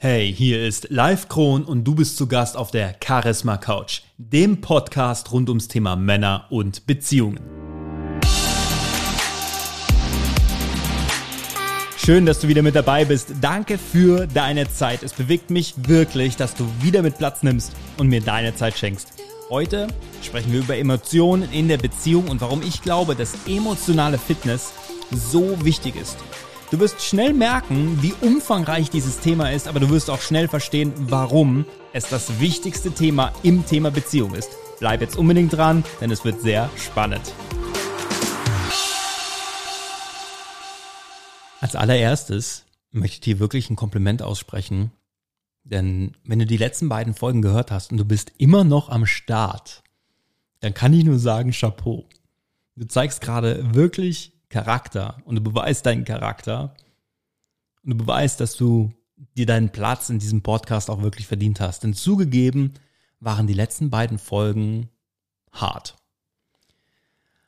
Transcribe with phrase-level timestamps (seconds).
[0.00, 4.60] Hey, hier ist Live Kron und du bist zu Gast auf der Charisma Couch, dem
[4.60, 7.40] Podcast rund ums Thema Männer und Beziehungen.
[11.96, 13.32] Schön, dass du wieder mit dabei bist.
[13.40, 15.02] Danke für deine Zeit.
[15.02, 19.14] Es bewegt mich wirklich, dass du wieder mit Platz nimmst und mir deine Zeit schenkst.
[19.50, 19.88] Heute
[20.22, 24.72] sprechen wir über Emotionen in der Beziehung und warum ich glaube, dass emotionale Fitness
[25.10, 26.18] so wichtig ist.
[26.70, 30.92] Du wirst schnell merken, wie umfangreich dieses Thema ist, aber du wirst auch schnell verstehen,
[30.98, 34.50] warum es das wichtigste Thema im Thema Beziehung ist.
[34.78, 37.32] Bleib jetzt unbedingt dran, denn es wird sehr spannend.
[41.62, 44.90] Als allererstes möchte ich dir wirklich ein Kompliment aussprechen,
[45.64, 49.06] denn wenn du die letzten beiden Folgen gehört hast und du bist immer noch am
[49.06, 49.82] Start,
[50.60, 52.06] dann kann ich nur sagen, Chapeau.
[52.76, 56.74] Du zeigst gerade wirklich Charakter und du beweist deinen Charakter
[57.82, 58.92] und du beweist, dass du
[59.36, 61.82] dir deinen Platz in diesem Podcast auch wirklich verdient hast.
[61.82, 62.74] Denn zugegeben
[63.20, 64.88] waren die letzten beiden Folgen
[65.52, 65.96] hart.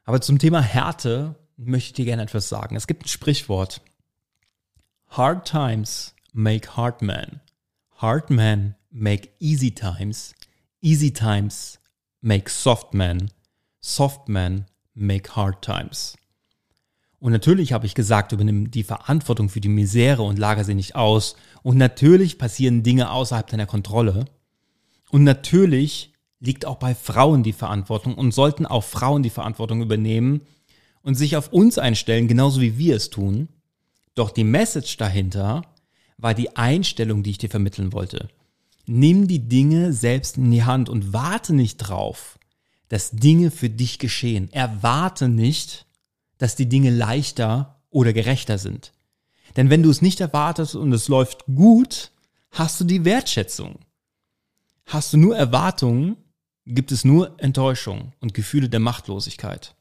[0.05, 2.75] Aber zum Thema Härte möchte ich dir gerne etwas sagen.
[2.77, 3.83] Es gibt ein Sprichwort.
[5.09, 7.41] Hard times make hard men.
[7.97, 10.35] Hard men make easy times.
[10.81, 11.79] Easy times
[12.21, 13.31] make soft men.
[13.81, 16.17] Soft men make hard times.
[17.21, 20.97] Und natürlich habe ich gesagt, übernimm die Verantwortung für die Misere und lager sie nicht
[20.97, 21.37] aus.
[21.63, 24.25] Und natürlich passieren Dinge außerhalb deiner Kontrolle.
[25.11, 30.41] Und natürlich liegt auch bei Frauen die Verantwortung und sollten auch Frauen die Verantwortung übernehmen
[31.03, 33.49] und sich auf uns einstellen, genauso wie wir es tun.
[34.15, 35.63] Doch die Message dahinter
[36.17, 38.29] war die Einstellung, die ich dir vermitteln wollte.
[38.87, 42.39] Nimm die Dinge selbst in die Hand und warte nicht drauf,
[42.89, 44.51] dass Dinge für dich geschehen.
[44.53, 45.87] Erwarte nicht,
[46.41, 48.93] dass die Dinge leichter oder gerechter sind.
[49.57, 52.13] Denn wenn du es nicht erwartest und es läuft gut,
[52.51, 53.79] hast du die Wertschätzung.
[54.87, 56.17] Hast du nur Erwartungen,
[56.65, 59.75] gibt es nur Enttäuschung und Gefühle der Machtlosigkeit.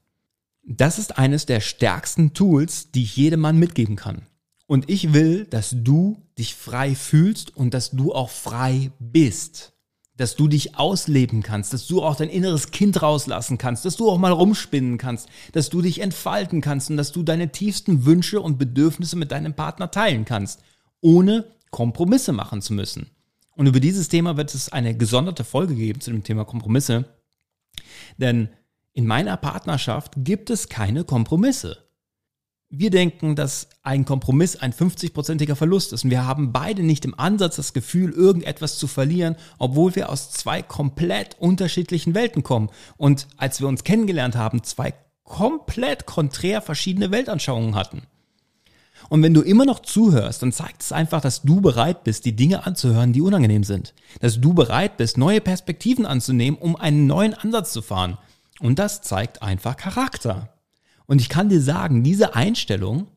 [0.64, 4.24] Das ist eines der stärksten Tools, die ich jedem Mann mitgeben kann.
[4.68, 9.74] Und ich will, dass du dich frei fühlst und dass du auch frei bist
[10.20, 14.10] dass du dich ausleben kannst, dass du auch dein inneres Kind rauslassen kannst, dass du
[14.10, 18.42] auch mal rumspinnen kannst, dass du dich entfalten kannst und dass du deine tiefsten Wünsche
[18.42, 20.62] und Bedürfnisse mit deinem Partner teilen kannst,
[21.00, 23.10] ohne Kompromisse machen zu müssen.
[23.56, 27.06] Und über dieses Thema wird es eine gesonderte Folge geben zu dem Thema Kompromisse,
[28.18, 28.50] denn
[28.92, 31.89] in meiner Partnerschaft gibt es keine Kompromisse.
[32.72, 37.18] Wir denken, dass ein Kompromiss ein 50-prozentiger Verlust ist und wir haben beide nicht im
[37.18, 43.28] Ansatz das Gefühl, irgendetwas zu verlieren, obwohl wir aus zwei komplett unterschiedlichen Welten kommen und
[43.38, 44.94] als wir uns kennengelernt haben, zwei
[45.24, 48.04] komplett konträr verschiedene Weltanschauungen hatten.
[49.10, 52.36] Und wenn du immer noch zuhörst, dann zeigt es einfach, dass du bereit bist, die
[52.36, 53.96] Dinge anzuhören, die unangenehm sind.
[54.20, 58.20] Dass du bereit bist, neue Perspektiven anzunehmen, um einen neuen Ansatz zu fahren.
[58.60, 60.50] Und das zeigt einfach Charakter.
[61.10, 63.08] Und ich kann dir sagen, diese Einstellung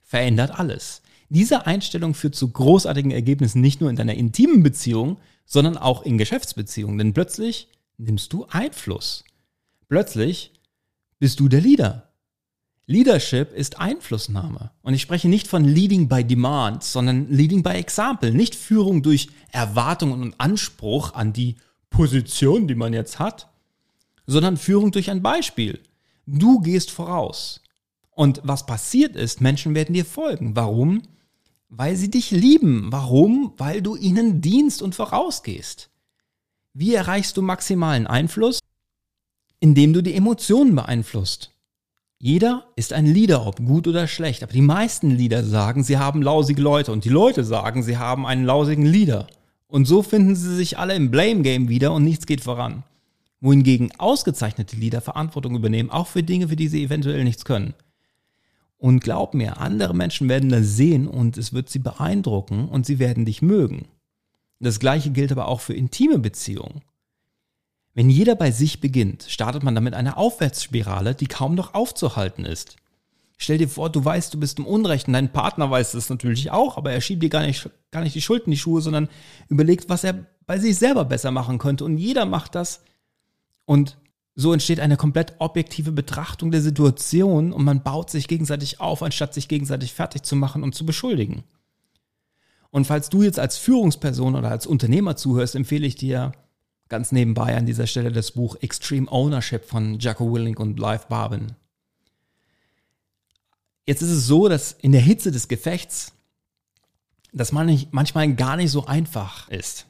[0.00, 1.02] verändert alles.
[1.28, 6.16] Diese Einstellung führt zu großartigen Ergebnissen nicht nur in deiner intimen Beziehung, sondern auch in
[6.16, 6.96] Geschäftsbeziehungen.
[6.96, 7.68] Denn plötzlich
[7.98, 9.24] nimmst du Einfluss.
[9.90, 10.54] Plötzlich
[11.18, 12.08] bist du der Leader.
[12.86, 14.70] Leadership ist Einflussnahme.
[14.80, 18.30] Und ich spreche nicht von Leading by Demand, sondern Leading by Example.
[18.32, 21.56] Nicht Führung durch Erwartungen und Anspruch an die
[21.90, 23.50] Position, die man jetzt hat,
[24.26, 25.78] sondern Führung durch ein Beispiel.
[26.26, 27.60] Du gehst voraus.
[28.10, 30.56] Und was passiert ist, Menschen werden dir folgen.
[30.56, 31.02] Warum?
[31.68, 32.86] Weil sie dich lieben.
[32.90, 33.52] Warum?
[33.56, 35.90] Weil du ihnen dienst und vorausgehst.
[36.72, 38.60] Wie erreichst du maximalen Einfluss?
[39.60, 41.50] Indem du die Emotionen beeinflusst.
[42.18, 44.42] Jeder ist ein Leader, ob gut oder schlecht.
[44.42, 46.92] Aber die meisten Leader sagen, sie haben lausige Leute.
[46.92, 49.26] Und die Leute sagen, sie haben einen lausigen Leader.
[49.66, 52.84] Und so finden sie sich alle im Blame Game wieder und nichts geht voran
[53.44, 57.74] wohingegen ausgezeichnete Leader Verantwortung übernehmen, auch für Dinge, für die sie eventuell nichts können.
[58.78, 62.98] Und glaub mir, andere Menschen werden das sehen und es wird sie beeindrucken und sie
[62.98, 63.86] werden dich mögen.
[64.60, 66.80] Das gleiche gilt aber auch für intime Beziehungen.
[67.92, 72.76] Wenn jeder bei sich beginnt, startet man damit eine Aufwärtsspirale, die kaum noch aufzuhalten ist.
[73.36, 76.50] Stell dir vor, du weißt, du bist im Unrecht und dein Partner weiß das natürlich
[76.50, 79.10] auch, aber er schiebt dir gar nicht, gar nicht die Schuld in die Schuhe, sondern
[79.48, 81.84] überlegt, was er bei sich selber besser machen könnte.
[81.84, 82.80] Und jeder macht das
[83.64, 83.98] und
[84.34, 89.32] so entsteht eine komplett objektive Betrachtung der Situation und man baut sich gegenseitig auf, anstatt
[89.32, 91.44] sich gegenseitig fertig zu machen und zu beschuldigen.
[92.70, 96.32] Und falls du jetzt als Führungsperson oder als Unternehmer zuhörst, empfehle ich dir
[96.88, 101.54] ganz nebenbei an dieser Stelle das Buch Extreme Ownership von Jacko Willink und Live Barben.
[103.86, 106.12] Jetzt ist es so, dass in der Hitze des Gefechts
[107.32, 109.86] das manchmal gar nicht so einfach ist.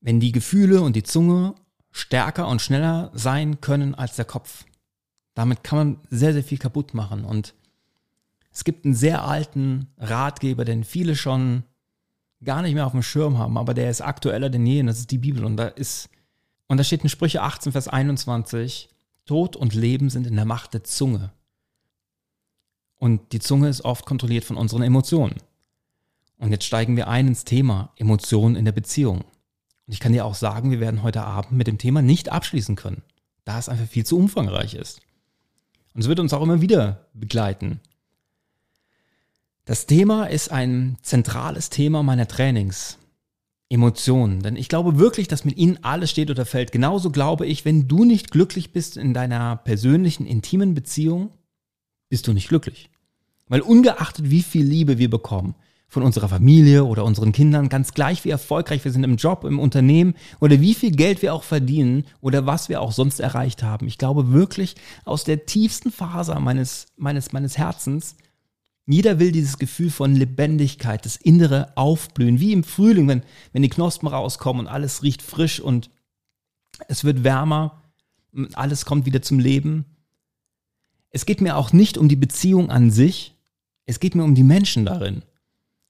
[0.00, 1.54] Wenn die Gefühle und die Zunge
[1.96, 4.66] stärker und schneller sein können als der Kopf.
[5.34, 7.24] Damit kann man sehr, sehr viel kaputt machen.
[7.24, 7.54] Und
[8.52, 11.64] es gibt einen sehr alten Ratgeber, den viele schon
[12.44, 14.98] gar nicht mehr auf dem Schirm haben, aber der ist aktueller denn je, und das
[14.98, 15.42] ist die Bibel.
[15.44, 16.10] Und da ist,
[16.66, 18.90] und da steht in Sprüche 18, Vers 21,
[19.24, 21.32] Tod und Leben sind in der Macht der Zunge.
[22.98, 25.36] Und die Zunge ist oft kontrolliert von unseren Emotionen.
[26.38, 29.24] Und jetzt steigen wir ein ins Thema Emotionen in der Beziehung.
[29.86, 32.76] Und ich kann dir auch sagen, wir werden heute Abend mit dem Thema nicht abschließen
[32.76, 33.02] können,
[33.44, 35.00] da es einfach viel zu umfangreich ist.
[35.94, 37.80] Und es wird uns auch immer wieder begleiten.
[39.64, 42.98] Das Thema ist ein zentrales Thema meiner Trainings.
[43.68, 44.42] Emotionen.
[44.42, 46.70] Denn ich glaube wirklich, dass mit ihnen alles steht oder fällt.
[46.70, 51.30] Genauso glaube ich, wenn du nicht glücklich bist in deiner persönlichen, intimen Beziehung,
[52.08, 52.90] bist du nicht glücklich.
[53.48, 55.54] Weil ungeachtet, wie viel Liebe wir bekommen,
[55.88, 59.58] von unserer Familie oder unseren Kindern, ganz gleich wie erfolgreich wir sind im Job, im
[59.58, 63.86] Unternehmen oder wie viel Geld wir auch verdienen oder was wir auch sonst erreicht haben.
[63.86, 64.74] Ich glaube wirklich
[65.04, 68.16] aus der tiefsten Faser meines, meines, meines Herzens,
[68.88, 73.22] jeder will dieses Gefühl von Lebendigkeit, das innere Aufblühen, wie im Frühling, wenn,
[73.52, 75.90] wenn die Knospen rauskommen und alles riecht frisch und
[76.88, 77.82] es wird wärmer,
[78.36, 79.86] und alles kommt wieder zum Leben.
[81.10, 83.34] Es geht mir auch nicht um die Beziehung an sich,
[83.86, 85.22] es geht mir um die Menschen darin.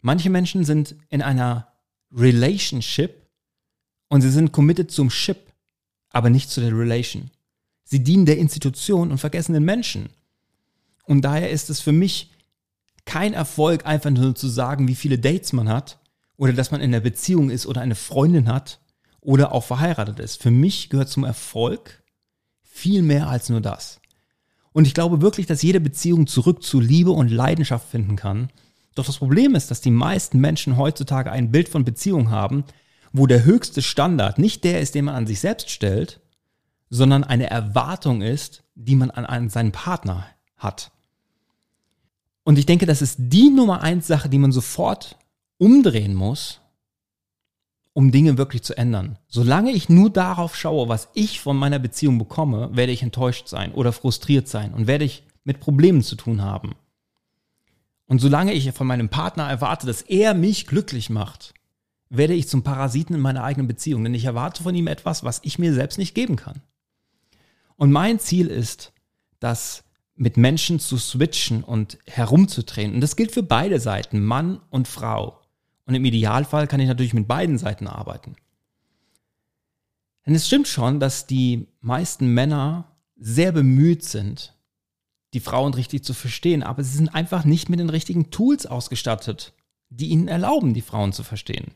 [0.06, 1.66] Manche Menschen sind in einer
[2.12, 3.26] Relationship
[4.06, 5.52] und sie sind committed zum Ship,
[6.10, 7.32] aber nicht zu der Relation.
[7.82, 10.10] Sie dienen der Institution und vergessen den Menschen.
[11.06, 12.30] Und daher ist es für mich
[13.04, 15.98] kein Erfolg, einfach nur zu sagen, wie viele Dates man hat
[16.36, 18.78] oder dass man in einer Beziehung ist oder eine Freundin hat
[19.20, 20.40] oder auch verheiratet ist.
[20.40, 22.04] Für mich gehört zum Erfolg
[22.62, 24.00] viel mehr als nur das.
[24.72, 28.50] Und ich glaube wirklich, dass jede Beziehung zurück zu Liebe und Leidenschaft finden kann.
[28.96, 32.64] Doch das Problem ist, dass die meisten Menschen heutzutage ein Bild von Beziehung haben,
[33.12, 36.20] wo der höchste Standard nicht der ist, den man an sich selbst stellt,
[36.88, 40.26] sondern eine Erwartung ist, die man an, seinen Partner
[40.56, 40.92] hat.
[42.42, 45.18] Und ich denke, das ist die Nummer eins Sache, die man sofort
[45.58, 46.60] umdrehen muss,
[47.92, 49.18] um Dinge wirklich zu ändern.
[49.28, 53.72] Solange ich nur darauf schaue, was ich von meiner Beziehung bekomme, werde ich enttäuscht sein
[53.72, 56.76] oder frustriert sein und werde ich mit Problemen zu tun haben.
[58.06, 61.54] Und solange ich von meinem Partner erwarte, dass er mich glücklich macht,
[62.08, 65.40] werde ich zum Parasiten in meiner eigenen Beziehung, denn ich erwarte von ihm etwas, was
[65.42, 66.62] ich mir selbst nicht geben kann.
[67.76, 68.92] Und mein Ziel ist,
[69.40, 72.94] dass mit Menschen zu switchen und herumzudrehen.
[72.94, 75.42] Und das gilt für beide Seiten, Mann und Frau.
[75.84, 78.34] Und im Idealfall kann ich natürlich mit beiden Seiten arbeiten.
[80.24, 84.55] Denn es stimmt schon, dass die meisten Männer sehr bemüht sind,
[85.36, 89.52] die Frauen richtig zu verstehen, aber sie sind einfach nicht mit den richtigen Tools ausgestattet,
[89.90, 91.72] die ihnen erlauben, die Frauen zu verstehen.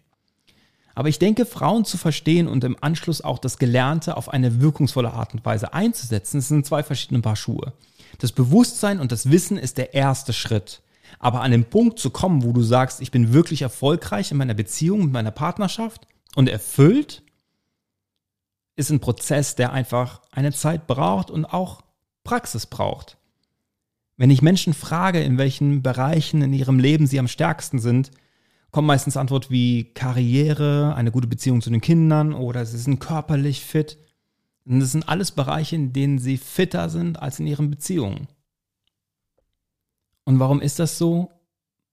[0.95, 5.12] Aber ich denke, Frauen zu verstehen und im Anschluss auch das Gelernte auf eine wirkungsvolle
[5.12, 7.75] Art und Weise einzusetzen, sind zwei verschiedene Paar Schuhe.
[8.19, 10.81] Das Bewusstsein und das Wissen ist der erste Schritt.
[11.19, 14.55] Aber an den Punkt zu kommen, wo du sagst, ich bin wirklich erfolgreich in meiner
[14.55, 17.23] Beziehung, mit meiner Partnerschaft und erfüllt,
[18.77, 21.83] ist ein Prozess, der einfach eine Zeit braucht und auch
[22.25, 23.19] Praxis braucht.
[24.20, 28.11] Wenn ich Menschen frage, in welchen Bereichen in ihrem Leben sie am stärksten sind,
[28.70, 33.65] kommen meistens Antworten wie Karriere, eine gute Beziehung zu den Kindern oder sie sind körperlich
[33.65, 33.96] fit.
[34.67, 38.29] Und das sind alles Bereiche, in denen sie fitter sind als in ihren Beziehungen.
[40.24, 41.31] Und warum ist das so?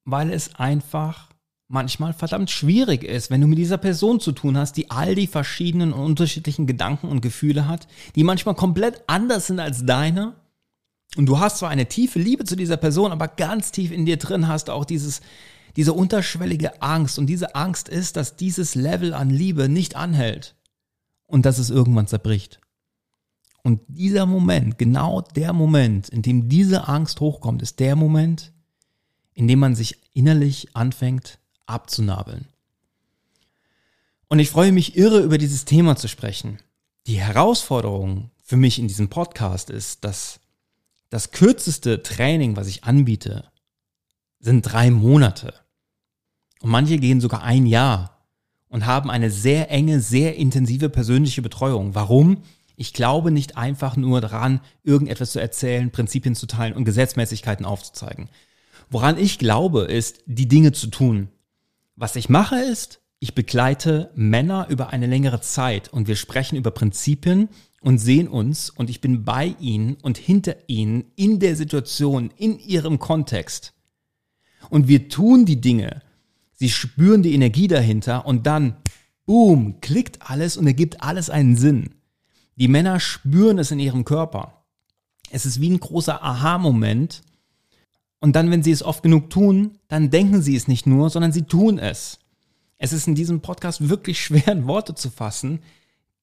[0.04, 1.30] Weil es einfach
[1.70, 5.28] manchmal verdammt schwierig ist, wenn du mit dieser Person zu tun hast, die all die
[5.28, 10.36] verschiedenen und unterschiedlichen Gedanken und Gefühle hat, die manchmal komplett anders sind als deine.
[11.16, 14.18] Und du hast zwar eine tiefe Liebe zu dieser Person, aber ganz tief in dir
[14.18, 15.22] drin hast auch dieses,
[15.76, 17.18] diese unterschwellige Angst.
[17.18, 20.56] Und diese Angst ist, dass dieses Level an Liebe nicht anhält
[21.26, 22.60] und dass es irgendwann zerbricht.
[23.64, 28.54] Und dieser Moment, genau der Moment, in dem diese Angst hochkommt, ist der Moment,
[29.34, 32.48] in dem man sich innerlich anfängt abzunabeln.
[34.30, 36.60] Und ich freue mich irre, über dieses Thema zu sprechen.
[37.08, 40.37] Die Herausforderung für mich in diesem Podcast ist, dass
[41.10, 43.46] das kürzeste Training, was ich anbiete,
[44.40, 45.54] sind drei Monate.
[46.62, 48.26] Und manche gehen sogar ein Jahr
[48.70, 51.96] und haben eine sehr enge, sehr intensive persönliche Betreuung.
[51.96, 52.44] Warum?
[52.76, 58.30] Ich glaube nicht einfach nur daran, irgendetwas zu erzählen, Prinzipien zu teilen und Gesetzmäßigkeiten aufzuzeigen.
[58.90, 61.30] Woran ich glaube, ist, die Dinge zu tun.
[61.96, 66.70] Was ich mache ist, ich begleite Männer über eine längere Zeit und wir sprechen über
[66.70, 67.50] Prinzipien
[67.82, 72.60] und sehen uns und ich bin bei ihnen und hinter ihnen in der Situation, in
[72.60, 73.74] ihrem Kontext
[74.70, 76.02] Und wir tun die Dinge.
[76.54, 78.78] Sie spüren die Energie dahinter und dann,
[79.26, 81.92] boom, klickt alles und ergibt alles einen Sinn.
[82.56, 84.66] Die Männer spüren es in ihrem Körper.
[85.30, 87.22] Es ist wie ein großer Aha-Moment.
[88.20, 91.32] Und dann, wenn sie es oft genug tun, dann denken sie es nicht nur, sondern
[91.32, 92.20] sie tun es.
[92.80, 95.60] Es ist in diesem Podcast wirklich schwer in Worte zu fassen.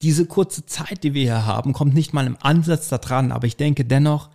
[0.01, 3.47] Diese kurze Zeit, die wir hier haben, kommt nicht mal im Ansatz da dran, aber
[3.47, 4.29] ich denke dennoch,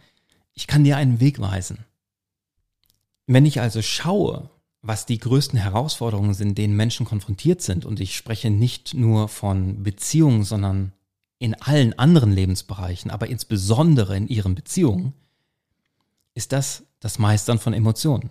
[0.54, 1.84] ich kann dir einen Weg weisen.
[3.26, 4.50] Wenn ich also schaue,
[4.82, 9.82] was die größten Herausforderungen sind, denen Menschen konfrontiert sind, und ich spreche nicht nur von
[9.82, 10.92] Beziehungen, sondern
[11.38, 15.14] in allen anderen Lebensbereichen, aber insbesondere in ihren Beziehungen,
[16.34, 18.30] ist das das Meistern von Emotionen.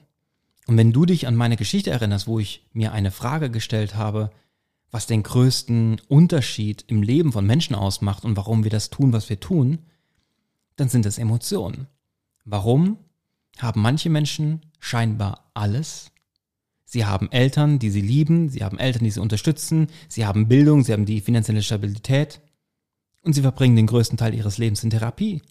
[0.68, 4.30] Und wenn du dich an meine Geschichte erinnerst, wo ich mir eine Frage gestellt habe,
[4.92, 9.30] was den größten Unterschied im Leben von Menschen ausmacht und warum wir das tun, was
[9.30, 9.80] wir tun,
[10.76, 11.88] dann sind es Emotionen.
[12.46, 12.98] Warum
[13.60, 16.12] haben manche Menschen scheinbar alles?
[16.86, 20.84] Sie haben Eltern, die sie lieben, sie haben Eltern, die sie unterstützen, sie haben Bildung,
[20.84, 22.42] sie haben die finanzielle Stabilität
[23.22, 25.44] und sie verbringen den größten Teil ihres Lebens in Therapie.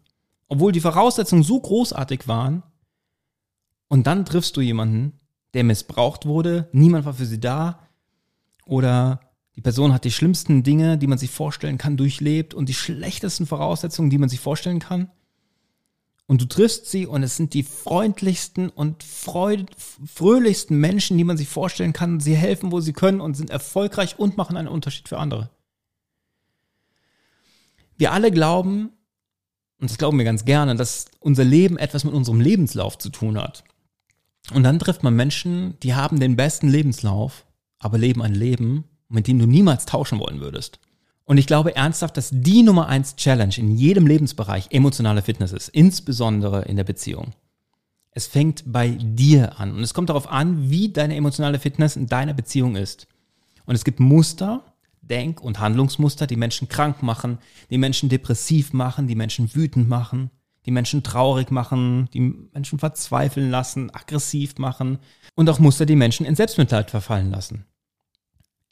[0.48, 2.62] Obwohl die Voraussetzungen so großartig waren,
[3.86, 5.18] und dann triffst du jemanden,
[5.54, 7.86] der missbraucht wurde, niemand war für sie da,
[8.66, 9.20] oder
[9.58, 13.44] die Person hat die schlimmsten Dinge, die man sich vorstellen kann, durchlebt und die schlechtesten
[13.44, 15.10] Voraussetzungen, die man sich vorstellen kann.
[16.26, 21.48] Und du triffst sie und es sind die freundlichsten und fröhlichsten Menschen, die man sich
[21.48, 22.20] vorstellen kann.
[22.20, 25.50] Sie helfen, wo sie können und sind erfolgreich und machen einen Unterschied für andere.
[27.96, 28.90] Wir alle glauben,
[29.80, 33.36] und das glauben wir ganz gerne, dass unser Leben etwas mit unserem Lebenslauf zu tun
[33.36, 33.64] hat.
[34.54, 37.44] Und dann trifft man Menschen, die haben den besten Lebenslauf,
[37.80, 40.78] aber leben ein Leben, mit dem du niemals tauschen wollen würdest.
[41.24, 45.68] Und ich glaube ernsthaft, dass die Nummer eins Challenge in jedem Lebensbereich emotionale Fitness ist,
[45.68, 47.34] insbesondere in der Beziehung.
[48.12, 52.06] Es fängt bei dir an und es kommt darauf an, wie deine emotionale Fitness in
[52.06, 53.06] deiner Beziehung ist.
[53.66, 54.64] Und es gibt Muster,
[55.02, 57.38] Denk- und Handlungsmuster, die Menschen krank machen,
[57.70, 60.30] die Menschen depressiv machen, die Menschen wütend machen,
[60.66, 64.98] die Menschen traurig machen, die Menschen verzweifeln lassen, aggressiv machen
[65.34, 67.64] und auch Muster, die Menschen in Selbstmitleid verfallen lassen.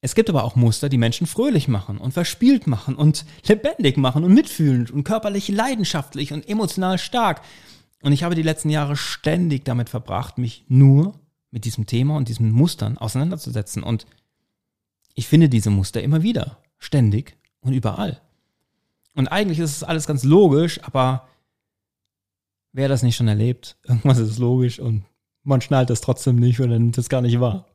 [0.07, 4.23] Es gibt aber auch Muster, die Menschen fröhlich machen und verspielt machen und lebendig machen
[4.23, 7.43] und mitfühlend und körperlich leidenschaftlich und emotional stark.
[8.03, 11.19] Und ich habe die letzten Jahre ständig damit verbracht, mich nur
[11.51, 13.83] mit diesem Thema und diesen Mustern auseinanderzusetzen.
[13.83, 14.07] Und
[15.15, 18.21] ich finde diese Muster immer wieder, ständig und überall.
[19.17, 21.27] Und eigentlich ist es alles ganz logisch, aber
[22.71, 25.03] wer das nicht schon erlebt, irgendwas ist logisch und
[25.43, 27.67] man schnallt das trotzdem nicht oder nimmt es gar nicht wahr.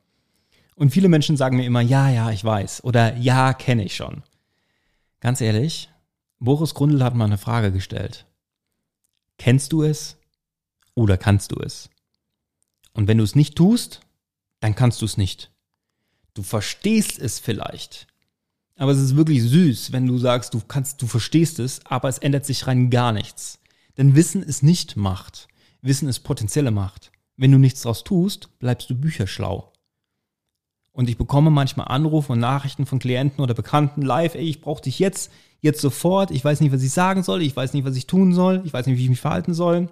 [0.75, 4.24] Und viele Menschen sagen mir immer, ja, ja, ich weiß oder ja, kenne ich schon.
[5.20, 5.90] Ganz ehrlich,
[6.40, 8.25] Boris Grundl hat mal eine Frage gestellt.
[9.38, 10.18] Kennst du es
[10.96, 11.90] oder kannst du es?
[12.94, 14.01] Und wenn du es nicht tust,
[14.60, 15.51] dann kannst du es nicht.
[16.34, 18.08] Du verstehst es vielleicht.
[18.75, 22.18] Aber es ist wirklich süß, wenn du sagst, du kannst, du verstehst es, aber es
[22.18, 23.60] ändert sich rein gar nichts.
[23.98, 25.48] Denn Wissen ist nicht Macht.
[25.82, 27.12] Wissen ist potenzielle Macht.
[27.38, 29.71] Wenn du nichts draus tust, bleibst du bücherschlau.
[30.93, 34.81] Und ich bekomme manchmal Anrufe und Nachrichten von Klienten oder Bekannten live, ey, ich brauche
[34.81, 35.31] dich jetzt,
[35.62, 38.33] jetzt sofort, ich weiß nicht, was ich sagen soll, ich weiß nicht, was ich tun
[38.33, 39.89] soll, ich weiß nicht, wie ich mich verhalten soll.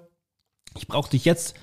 [0.76, 1.56] Ich brauche dich jetzt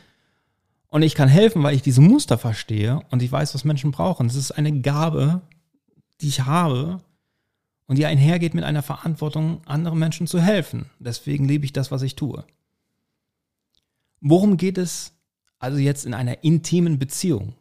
[0.88, 4.28] und ich kann helfen, weil ich diese Muster verstehe und ich weiß, was Menschen brauchen.
[4.28, 5.42] Das ist eine Gabe,
[6.20, 7.00] die ich habe
[7.86, 10.86] und die einhergeht mit einer Verantwortung, anderen Menschen zu helfen.
[10.98, 12.44] Deswegen lebe ich das, was ich tue.
[14.20, 15.12] Worum geht es
[15.58, 17.54] also jetzt in einer intimen Beziehung?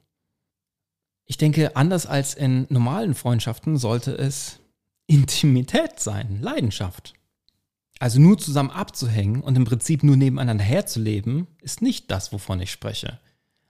[1.26, 4.60] Ich denke, anders als in normalen Freundschaften sollte es
[5.08, 7.14] Intimität sein, Leidenschaft.
[8.00, 12.72] Also nur zusammen abzuhängen und im Prinzip nur nebeneinander herzuleben, ist nicht das, wovon ich
[12.72, 13.20] spreche.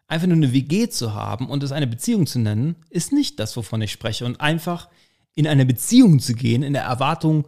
[0.08, 3.56] Einfach nur eine WG zu haben und es eine Beziehung zu nennen, ist nicht das,
[3.56, 4.26] wovon ich spreche.
[4.26, 4.90] Und einfach
[5.34, 7.48] in eine Beziehung zu gehen, in der Erwartung,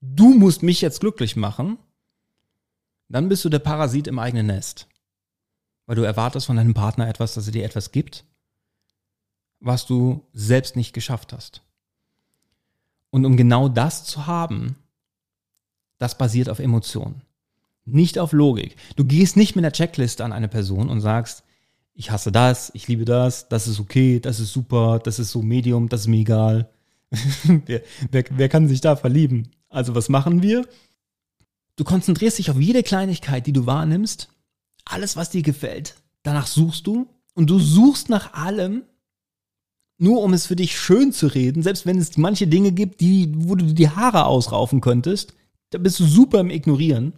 [0.00, 1.78] du musst mich jetzt glücklich machen,
[3.08, 4.88] dann bist du der Parasit im eigenen Nest.
[5.86, 8.24] Weil du erwartest von deinem Partner etwas, dass er dir etwas gibt
[9.64, 11.62] was du selbst nicht geschafft hast.
[13.10, 14.76] Und um genau das zu haben,
[15.98, 17.22] das basiert auf Emotionen,
[17.84, 18.76] nicht auf Logik.
[18.96, 21.44] Du gehst nicht mit einer Checkliste an eine Person und sagst,
[21.94, 25.42] ich hasse das, ich liebe das, das ist okay, das ist super, das ist so
[25.42, 26.68] Medium, das ist mir egal.
[27.44, 29.48] wer, wer, wer kann sich da verlieben?
[29.68, 30.66] Also was machen wir?
[31.76, 34.28] Du konzentrierst dich auf jede Kleinigkeit, die du wahrnimmst,
[34.84, 35.96] alles, was dir gefällt.
[36.22, 38.82] Danach suchst du und du suchst nach allem,
[39.98, 43.32] nur um es für dich schön zu reden, selbst wenn es manche Dinge gibt, die,
[43.34, 45.34] wo du die Haare ausraufen könntest,
[45.70, 47.12] da bist du super im Ignorieren.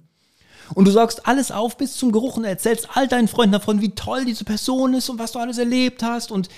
[0.74, 3.94] Und du saugst alles auf bis zum Geruch und erzählst all deinen Freunden davon, wie
[3.94, 6.32] toll diese Person ist und was du alles erlebt hast.
[6.32, 6.48] Und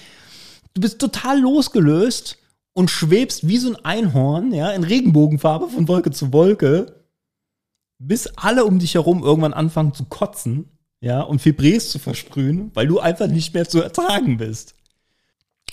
[0.75, 2.39] du bist total losgelöst
[2.73, 7.05] und schwebst wie so ein Einhorn, ja, in Regenbogenfarbe von Wolke zu Wolke,
[7.99, 10.71] bis alle um dich herum irgendwann anfangen zu kotzen,
[11.01, 14.75] ja, und Fibres zu versprühen, weil du einfach nicht mehr zu ertragen bist.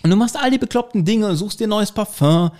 [0.05, 2.51] Und du machst all die bekloppten Dinge, suchst dir neues Parfum,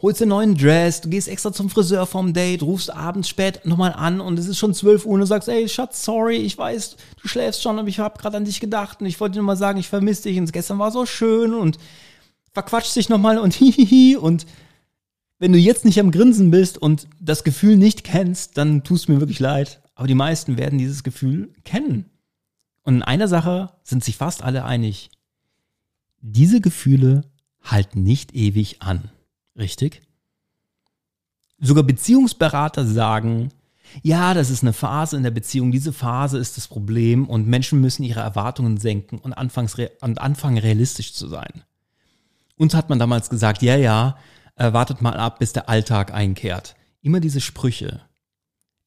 [0.00, 3.92] holst dir neuen Dress, du gehst extra zum Friseur vom Date, rufst abends spät nochmal
[3.92, 6.96] an und es ist schon 12 Uhr und du sagst, ey Schatz, sorry, ich weiß,
[7.20, 9.48] du schläfst schon, aber ich habe gerade an dich gedacht und ich wollte dir nur
[9.48, 11.76] mal sagen, ich vermisse dich und gestern war so schön und
[12.52, 14.46] verquatscht dich nochmal und hihihi und
[15.38, 19.20] wenn du jetzt nicht am Grinsen bist und das Gefühl nicht kennst, dann tust mir
[19.20, 19.82] wirklich leid.
[19.94, 22.06] Aber die meisten werden dieses Gefühl kennen.
[22.82, 25.10] Und in einer Sache sind sich fast alle einig.
[26.26, 27.30] Diese Gefühle
[27.62, 29.10] halten nicht ewig an.
[29.58, 30.00] Richtig?
[31.58, 33.50] Sogar Beziehungsberater sagen,
[34.02, 37.78] ja, das ist eine Phase in der Beziehung, diese Phase ist das Problem und Menschen
[37.82, 41.62] müssen ihre Erwartungen senken und, anfangs, und anfangen realistisch zu sein.
[42.56, 44.16] Uns hat man damals gesagt, ja, ja,
[44.56, 46.74] äh, wartet mal ab, bis der Alltag einkehrt.
[47.02, 48.00] Immer diese Sprüche.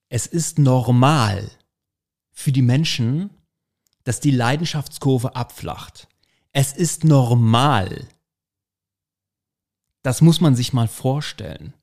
[0.10, 1.52] Es ist normal
[2.32, 3.30] für die Menschen,
[4.06, 6.08] dass die Leidenschaftskurve abflacht.
[6.60, 8.08] Es ist normal,
[10.02, 11.76] das muss man sich mal vorstellen.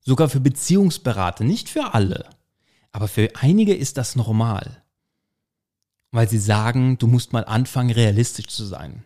[0.00, 2.28] Sogar für Beziehungsberater, nicht für alle,
[2.92, 4.82] aber für einige ist das normal.
[6.10, 9.04] Weil sie sagen, du musst mal anfangen, realistisch zu sein.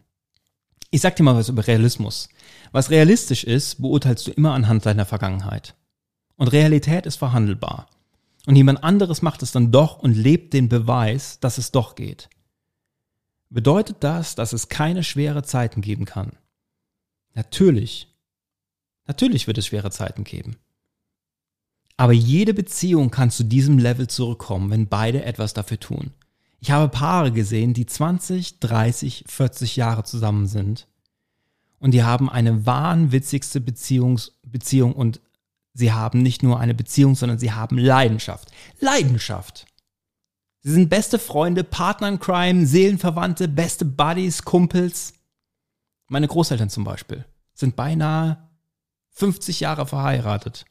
[0.91, 2.29] Ich sag dir mal was über Realismus.
[2.73, 5.77] Was realistisch ist, beurteilst du immer anhand deiner Vergangenheit.
[6.35, 7.87] Und Realität ist verhandelbar.
[8.47, 12.29] Und jemand anderes macht es dann doch und lebt den Beweis, dass es doch geht.
[13.51, 16.33] Bedeutet das, dass es keine schwere Zeiten geben kann?
[17.35, 18.09] Natürlich
[19.09, 20.57] Natürlich wird es schwere Zeiten geben.
[21.97, 26.13] Aber jede Beziehung kann zu diesem Level zurückkommen, wenn beide etwas dafür tun.
[26.61, 30.87] Ich habe Paare gesehen, die 20, 30, 40 Jahre zusammen sind
[31.81, 35.21] und die haben eine wahnwitzigste Beziehungs Beziehung und
[35.75, 38.51] sie haben nicht nur eine Beziehung, sondern sie haben Leidenschaft.
[38.81, 39.67] Leidenschaft.
[40.69, 45.15] Sie sind beste Freunde, Partner in Crime, Seelenverwandte, beste Buddies, Kumpels.
[46.09, 48.51] Meine Großeltern zum Beispiel sind beinahe
[49.13, 50.67] 50 Jahre verheiratet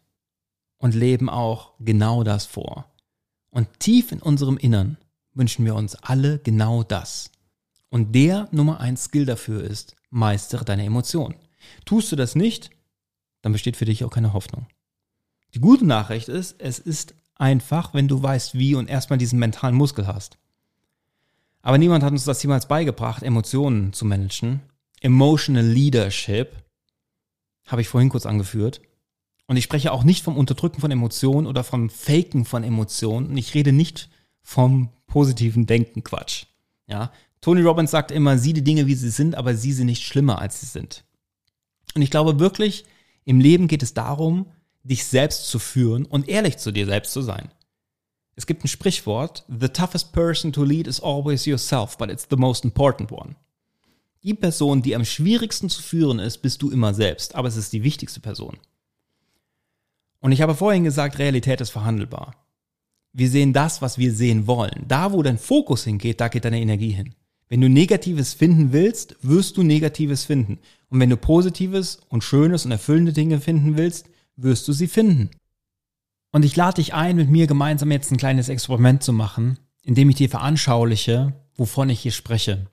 [0.78, 2.94] und leben auch genau das vor.
[3.50, 4.98] Und tief in unserem Innern
[5.34, 7.32] wünschen wir uns alle genau das.
[7.90, 11.34] Und der Nummer eins Skill dafür ist, meistere deine Emotionen.
[11.86, 12.70] Tust du das nicht,
[13.42, 14.68] dann besteht für dich auch keine Hoffnung.
[15.56, 19.76] Die gute Nachricht ist, es ist einfach, wenn du weißt, wie und erstmal diesen mentalen
[19.76, 20.38] Muskel hast.
[21.62, 24.62] Aber niemand hat uns das jemals beigebracht, Emotionen zu managen.
[25.02, 26.56] Emotional Leadership
[27.66, 28.82] habe ich vorhin kurz angeführt.
[29.48, 33.28] Und ich spreche auch nicht vom Unterdrücken von Emotionen oder vom Faken von Emotionen.
[33.28, 34.10] Und ich rede nicht
[34.42, 36.46] vom positiven Denken Quatsch.
[36.88, 37.12] Ja.
[37.42, 40.40] Tony Robbins sagt immer, sieh die Dinge, wie sie sind, aber sieh sie nicht schlimmer,
[40.40, 41.04] als sie sind.
[41.96, 42.86] Und ich glaube wirklich,
[43.26, 44.48] im Leben geht es darum,
[44.88, 47.50] dich selbst zu führen und ehrlich zu dir selbst zu sein.
[48.36, 52.36] Es gibt ein Sprichwort, the toughest person to lead is always yourself, but it's the
[52.36, 53.36] most important one.
[54.24, 57.74] Die Person, die am schwierigsten zu führen ist, bist du immer selbst, aber es ist
[57.74, 58.58] die wichtigste Person.
[60.20, 62.36] Und ich habe vorhin gesagt, Realität ist verhandelbar.
[63.14, 64.86] Wir sehen das, was wir sehen wollen.
[64.88, 67.16] Da, wo dein Fokus hingeht, da geht deine Energie hin.
[67.50, 70.60] Wenn du Negatives finden willst, wirst du Negatives finden.
[70.90, 75.32] Und wenn du Positives und Schönes und erfüllende Dinge finden willst, wirst du sie finden.
[76.32, 80.10] Und ich lade dich ein, mit mir gemeinsam jetzt ein kleines Experiment zu machen, indem
[80.10, 82.68] ich dir veranschauliche, wovon ich hier spreche.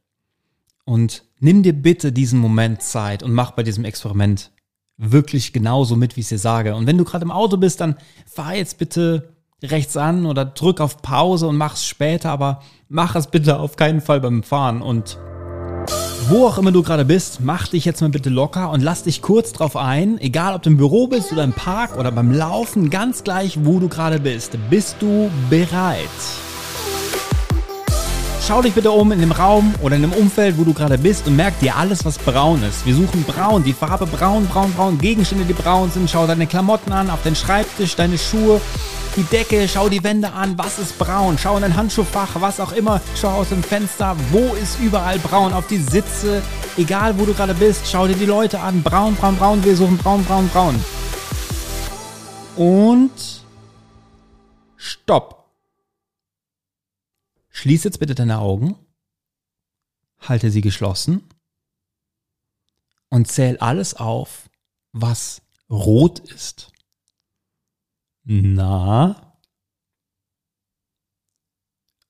[0.85, 4.53] Und nimm dir bitte diesen Moment Zeit und mach bei diesem Experiment
[4.97, 6.75] wirklich genauso mit, wie ich es dir sage.
[6.75, 7.97] Und wenn du gerade im Auto bist, dann
[8.27, 13.17] fahr jetzt bitte rechts an oder drück auf Pause und mach es später, aber mach
[13.17, 14.83] es bitte auf keinen Fall beim Fahren.
[14.83, 15.19] Und
[16.29, 19.21] wo auch immer du gerade bist, mach dich jetzt mal bitte locker und lass dich
[19.21, 22.89] kurz drauf ein, egal ob du im Büro bist oder im Park oder beim Laufen,
[22.91, 24.57] ganz gleich, wo du gerade bist.
[24.71, 26.09] Bist du bereit?
[28.47, 31.27] Schau dich bitte um in dem Raum oder in dem Umfeld, wo du gerade bist
[31.27, 32.85] und merk dir alles, was braun ist.
[32.85, 36.11] Wir suchen braun, die Farbe braun, braun, braun, Gegenstände, die braun sind.
[36.11, 38.61] Schau deine Klamotten an, auf den Schreibtisch, deine Schuhe,
[39.17, 41.39] die Decke, schau die Wände an, was ist braun?
[41.39, 43.01] Schau in dein Handschuhfach, was auch immer.
[43.19, 45.55] Schau aus dem Fenster, wo ist überall braun?
[45.55, 46.43] Auf die Sitze,
[46.77, 48.83] egal wo du gerade bist, schau dir die Leute an.
[48.83, 50.85] Braun, braun, braun, wir suchen braun, braun, braun.
[52.57, 53.11] Und
[54.77, 55.44] stopp.
[57.55, 58.77] Schließ jetzt bitte deine Augen,
[60.19, 61.23] halte sie geschlossen
[63.09, 64.51] und zähl alles auf,
[64.93, 65.41] was
[65.71, 66.73] rot ist.
[68.25, 69.35] Na,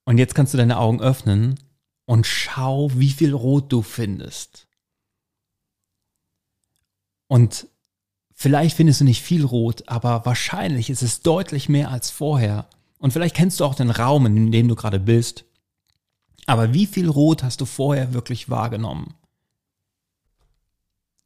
[0.05, 1.59] Und jetzt kannst du deine Augen öffnen
[2.05, 4.69] und schau, wie viel Rot du findest.
[7.27, 7.67] Und
[8.33, 12.69] vielleicht findest du nicht viel Rot, aber wahrscheinlich ist es deutlich mehr als vorher.
[13.05, 15.45] Und vielleicht kennst du auch den Raum, in dem du gerade bist.
[16.47, 19.13] Aber wie viel Rot hast du vorher wirklich wahrgenommen?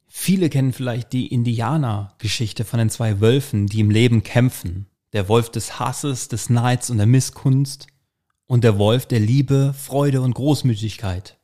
[0.05, 4.87] Viele kennen vielleicht die Indianer-Geschichte von den zwei Wölfen, die im Leben kämpfen.
[5.13, 7.87] Der Wolf des Hasses, des Neids und der Misskunst
[8.45, 11.37] und der Wolf der Liebe, Freude und Großmütigkeit.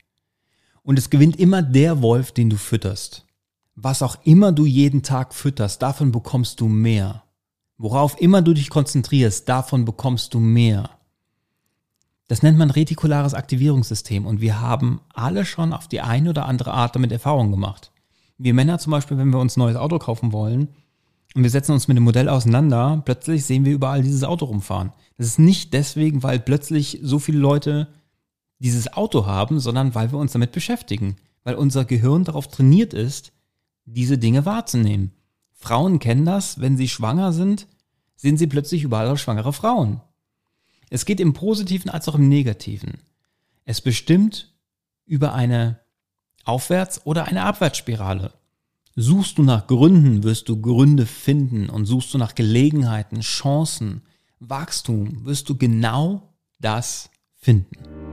[0.83, 3.25] Und es gewinnt immer der Wolf, den du fütterst.
[3.75, 7.24] Was auch immer du jeden Tag fütterst, davon bekommst du mehr.
[7.77, 10.89] Worauf immer du dich konzentrierst, davon bekommst du mehr.
[12.27, 16.71] Das nennt man retikulares Aktivierungssystem und wir haben alle schon auf die eine oder andere
[16.71, 17.91] Art damit Erfahrung gemacht.
[18.37, 20.69] Wir Männer zum Beispiel, wenn wir uns ein neues Auto kaufen wollen,
[21.35, 24.93] und wir setzen uns mit dem Modell auseinander, plötzlich sehen wir überall dieses Auto rumfahren.
[25.17, 27.89] Das ist nicht deswegen, weil plötzlich so viele Leute
[28.59, 33.33] dieses Auto haben, sondern weil wir uns damit beschäftigen, weil unser Gehirn darauf trainiert ist,
[33.83, 35.11] diese Dinge wahrzunehmen.
[35.55, 37.67] Frauen kennen das, wenn sie schwanger sind,
[38.15, 40.01] sehen sie plötzlich überall schwangere Frauen.
[40.89, 42.99] Es geht im positiven als auch im negativen.
[43.65, 44.53] Es bestimmt
[45.05, 45.79] über eine
[46.43, 48.33] Aufwärts- oder eine Abwärtsspirale.
[48.95, 54.03] Suchst du nach Gründen, wirst du Gründe finden und suchst du nach Gelegenheiten, Chancen,
[54.39, 58.04] Wachstum, wirst du genau das finden.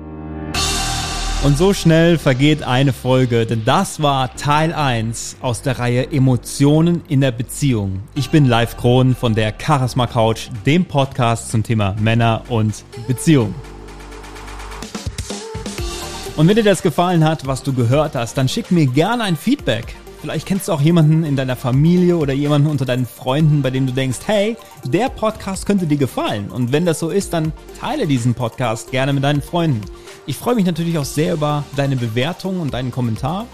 [1.44, 7.02] Und so schnell vergeht eine Folge, denn das war Teil 1 aus der Reihe Emotionen
[7.08, 8.00] in der Beziehung.
[8.14, 13.56] Ich bin Live Kron von der Charisma Couch, dem Podcast zum Thema Männer und Beziehung.
[16.36, 19.36] Und wenn dir das gefallen hat, was du gehört hast, dann schick mir gerne ein
[19.36, 23.70] Feedback Vielleicht kennst du auch jemanden in deiner Familie oder jemanden unter deinen Freunden, bei
[23.70, 26.48] dem du denkst, hey, der Podcast könnte dir gefallen.
[26.48, 29.80] Und wenn das so ist, dann teile diesen Podcast gerne mit deinen Freunden.
[30.26, 33.46] Ich freue mich natürlich auch sehr über deine Bewertung und deinen Kommentar.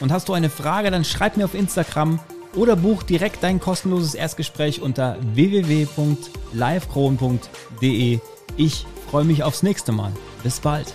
[0.00, 2.18] Und hast du eine Frage, dann schreib mir auf Instagram
[2.54, 8.18] oder buch direkt dein kostenloses Erstgespräch unter www.livekron.de.
[8.56, 10.12] Ich freue mich aufs nächste Mal.
[10.42, 10.94] Bis bald.